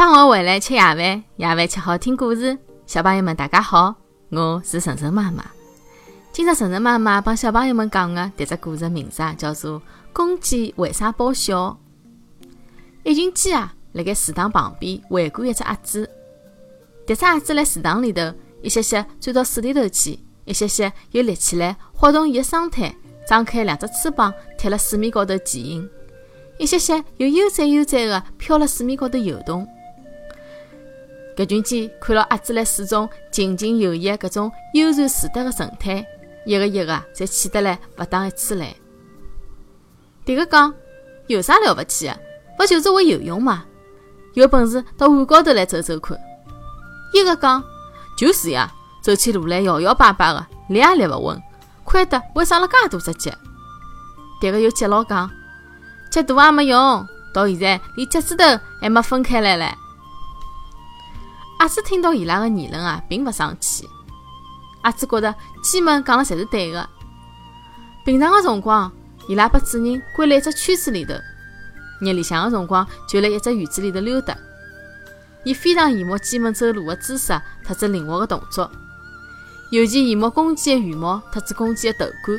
[0.00, 0.96] 放学回来吃夜饭，
[1.36, 2.56] 夜饭吃好听故事。
[2.86, 3.94] 小朋友们，大家好，
[4.30, 5.44] 我是晨晨妈妈。
[6.32, 9.78] 今朝晨晨妈妈帮小朋友们讲的迭只故事名字，叫做
[10.10, 11.76] 《公鸡为啥报晓》。
[13.02, 16.08] 一群鸡啊，辣盖池塘旁边围观一只鸭子。
[17.06, 18.22] 迭只鸭子辣池塘里头，
[18.62, 22.90] 一歇歇钻到水里头去，一歇歇又立起来，活动伊个双腿，
[23.28, 25.90] 张开两只翅膀，贴辣水面高头前行。
[26.58, 29.68] 一歇歇又悠哉悠哉地飘辣水面高头游动。
[31.40, 36.04] 搿群鸡看牢鸭子辣水中井井有条搿种悠然自得的神态，
[36.44, 38.76] 一个一个侪气得来勿打一处来。
[40.26, 40.74] 迭个讲
[41.28, 42.20] 有啥了勿起的？
[42.58, 43.64] 勿就是会游泳嘛？
[44.34, 46.20] 有本事到岸高头来走走看。
[47.14, 47.64] 一个讲
[48.18, 48.70] 就是呀，
[49.02, 51.42] 走起路来摇摇摆摆的，立也立勿稳，
[51.84, 53.32] 亏得会生了介多只脚。
[54.42, 55.30] 迭个又接牢讲，
[56.10, 58.44] 脚大也没用，到现在连脚趾头
[58.78, 59.74] 还没分开来唻。
[61.60, 63.86] 鸭子听到伊拉个议论啊，并勿生气。
[64.82, 66.88] 鸭子觉得鸡们讲了侪是对个。
[68.02, 68.90] 平常个辰光，
[69.28, 71.12] 伊拉把主人关辣一只圈子里头；
[72.00, 74.34] 日里向个辰光，就辣一只院子里头溜达。
[75.44, 78.70] 伊非常羡慕鸡们走路个姿势特子灵活个动作，
[79.70, 82.38] 尤其羡慕公鸡个羽毛特子公鸡个头冠。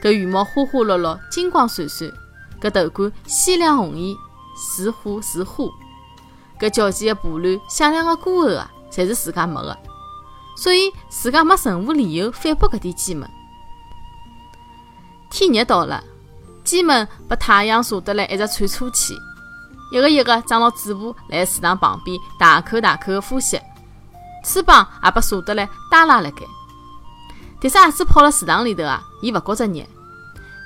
[0.00, 2.08] 搿羽毛花花绿绿，金光闪闪；
[2.60, 4.16] 搿头冠鲜亮红艳，
[4.56, 5.64] 似火似花。
[6.58, 9.78] 搿矫健的步履、响亮的歌喉啊，侪是自家没的，
[10.56, 13.28] 所以自家没任何理由反驳搿点鸡们。
[15.30, 16.02] 天热到了，
[16.64, 19.14] 鸡们被太阳晒得来一直喘粗气，
[19.92, 23.60] 一个一个张牢嘴巴，辣池塘旁边大口大口的呼吸，
[24.42, 26.46] 翅膀也被晒得来耷拉辣盖。
[27.60, 29.84] 迭只鸭子泡辣池塘里头啊，伊勿觉着热，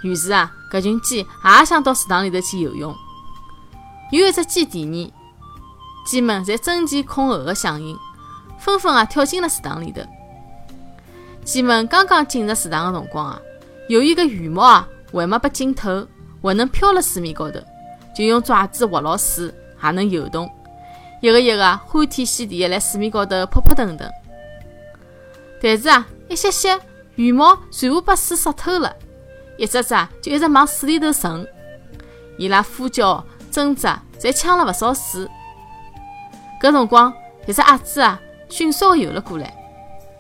[0.04, 2.94] 于是啊，搿群鸡也想到池塘里头去游泳。
[4.12, 5.12] 有一只鸡提议。
[6.06, 7.97] 鸡们侪争前恐后的响应，
[8.59, 10.01] 纷纷啊跳进了池塘里头。
[11.45, 13.41] 鸡们刚刚进入池塘的辰光啊，
[13.88, 16.06] 由于搿羽毛啊还没被浸透，
[16.43, 17.60] 还能飘辣水面高头，
[18.15, 20.50] 就用爪子划牢水，还能游动。
[21.21, 24.09] 一个一个欢天喜地的辣水面高头扑扑腾腾。
[25.62, 26.78] 但是啊，一歇歇
[27.16, 28.94] 羽毛全部被水湿透了，
[29.59, 31.47] 一只只就一直往水里头沉。
[32.39, 35.28] 伊拉呼叫挣扎，侪呛了勿少水。
[36.60, 37.12] 搿辰光，
[37.47, 39.54] 一只鸭子啊，迅速地游了过来，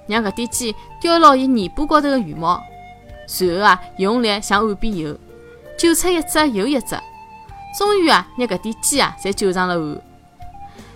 [0.06, 2.58] 让搿点鸡叼牢伊尾巴高头的羽毛，
[3.26, 5.14] 随后啊，用力向岸边游，
[5.76, 6.98] 救出一只又一只，
[7.78, 10.00] 终于啊，拿搿点鸡啊，侪救上了岸。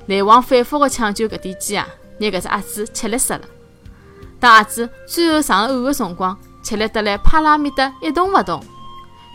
[0.07, 1.87] 来往反复地抢救搿点鸡啊，
[2.19, 3.43] 拿搿只鸭子吃力死了。
[4.41, 8.65] 当鸭子最后上了岸的辰光，吃力得来趴辣面搭一动勿动，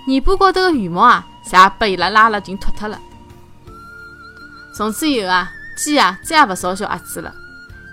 [0.07, 2.99] 尾巴高头的羽毛啊，侪也被伊拉拉了劲脱脱了。
[4.75, 5.51] 从此以后啊。
[5.79, 7.33] 鸡啊，再也勿嘲笑鸭子了，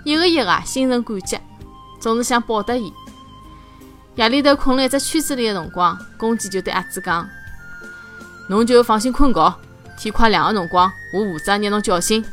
[0.03, 1.39] 一个一个啊，心存感激，
[2.01, 2.91] 总是想报答伊。
[4.15, 7.29] 夜里头困了一只圈子里的辰光，公鸡就对鸭子讲
[8.49, 9.57] ：“侬就放心困觉，
[9.97, 12.25] 天快亮的辰光，我负责拿侬叫醒。”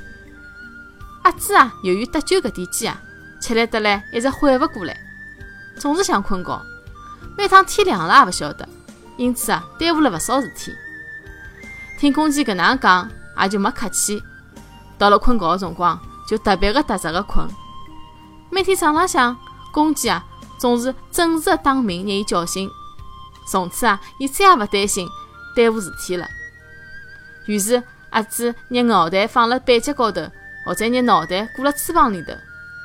[1.24, 3.00] 鸭子啊，由于得救搿点鸡啊，
[3.40, 4.96] 吃力得来一直缓勿过来，
[5.78, 6.60] 总是想困觉。
[7.38, 8.68] 每趟天亮了也勿晓得，
[9.16, 10.72] 因此啊，耽误了勿少事体。
[12.00, 13.08] 听公鸡搿能样讲，
[13.40, 14.20] 也就没客气。
[14.98, 17.48] 到了困觉的辰光，就特别的踏实的困。
[18.50, 19.36] 每天早浪向，
[19.72, 20.24] 公鸡啊
[20.58, 22.70] 总是准时的打鸣，拿伊叫醒。
[23.46, 25.08] 从此啊，伊再也勿担心
[25.56, 26.26] 耽误事体了。
[27.46, 30.22] 于是，鸭子拿脑袋放辣板脚高头，
[30.64, 32.32] 或者拿脑袋裹辣翅膀里头，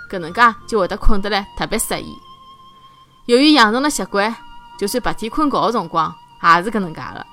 [0.09, 2.13] 搿能介就会得困得来特别适意。
[3.27, 4.35] 由于养成了习惯，
[4.79, 7.25] 就算白天困觉的辰光也是搿能介的。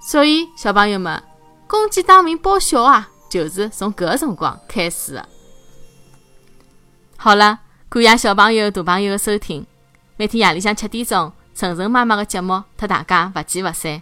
[0.00, 1.27] 所以，小朋友们。
[1.68, 5.28] 公鸡打鸣报晓啊，就是从搿个辰光开始的。
[7.18, 9.66] 好了，感谢小朋友、大朋友的收听。
[10.16, 14.00] 每天夜里向七点钟，晨晨妈妈的节目，和大家不见不散。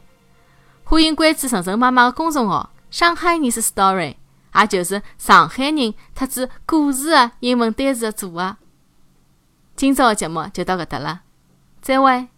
[0.84, 4.14] 欢迎关注晨晨妈妈的公众号“上海人是 story”，
[4.54, 8.56] 也就是上海人特指故事的英文单词的组合。
[9.74, 11.22] 今朝的节目就到搿搭了，
[11.82, 12.28] 再会。